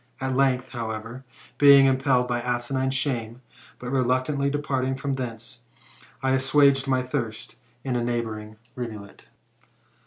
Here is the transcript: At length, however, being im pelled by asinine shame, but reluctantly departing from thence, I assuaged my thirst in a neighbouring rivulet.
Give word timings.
At 0.19 0.35
length, 0.35 0.69
however, 0.69 1.25
being 1.59 1.85
im 1.85 1.99
pelled 1.99 2.27
by 2.27 2.41
asinine 2.41 2.89
shame, 2.89 3.43
but 3.77 3.91
reluctantly 3.91 4.49
departing 4.49 4.95
from 4.95 5.13
thence, 5.13 5.59
I 6.23 6.31
assuaged 6.31 6.87
my 6.87 7.03
thirst 7.03 7.55
in 7.83 7.95
a 7.95 8.03
neighbouring 8.03 8.55
rivulet. 8.75 9.25